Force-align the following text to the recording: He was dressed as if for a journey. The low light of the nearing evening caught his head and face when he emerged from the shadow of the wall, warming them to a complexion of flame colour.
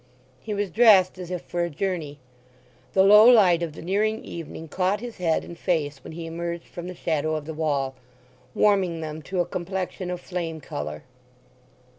He 0.39 0.55
was 0.55 0.71
dressed 0.71 1.19
as 1.19 1.29
if 1.29 1.43
for 1.43 1.61
a 1.63 1.69
journey. 1.69 2.17
The 2.93 3.03
low 3.03 3.23
light 3.29 3.61
of 3.61 3.73
the 3.73 3.83
nearing 3.83 4.25
evening 4.25 4.67
caught 4.67 4.99
his 4.99 5.17
head 5.17 5.43
and 5.43 5.55
face 5.55 6.03
when 6.03 6.13
he 6.13 6.25
emerged 6.25 6.65
from 6.65 6.87
the 6.87 6.95
shadow 6.95 7.35
of 7.35 7.45
the 7.45 7.53
wall, 7.53 7.93
warming 8.55 9.01
them 9.01 9.21
to 9.21 9.41
a 9.41 9.45
complexion 9.45 10.09
of 10.09 10.19
flame 10.19 10.59
colour. 10.59 11.03